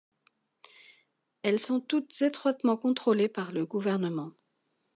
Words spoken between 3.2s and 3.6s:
par